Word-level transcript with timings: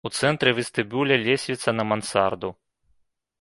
У 0.07 0.09
цэнтры 0.19 0.53
вестыбюля 0.59 1.17
лесвіца 1.27 1.69
на 1.77 1.83
мансарду. 1.91 2.49